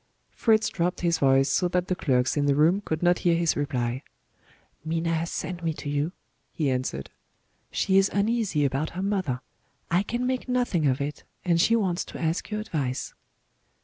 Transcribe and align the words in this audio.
Fritz 0.31 0.67
dropped 0.69 1.01
his 1.01 1.19
voice 1.19 1.47
so 1.47 1.67
that 1.67 1.87
the 1.87 1.93
clerks 1.95 2.35
in 2.35 2.47
the 2.47 2.55
room 2.55 2.81
could 2.83 3.03
not 3.03 3.19
hear 3.19 3.35
his 3.35 3.55
reply. 3.55 4.01
"Minna 4.83 5.13
has 5.13 5.29
sent 5.29 5.63
me 5.63 5.75
to 5.75 5.89
you," 5.89 6.11
he 6.51 6.71
answered. 6.71 7.11
"She 7.69 7.99
is 7.99 8.09
uneasy 8.11 8.65
about 8.65 8.89
her 8.97 9.03
mother. 9.03 9.41
I 9.91 10.01
can 10.01 10.25
make 10.25 10.49
nothing 10.49 10.87
of 10.87 11.01
it 11.01 11.23
and 11.45 11.61
she 11.61 11.75
wants 11.75 12.03
to 12.05 12.19
ask 12.19 12.49
your 12.49 12.61
advice." 12.61 13.13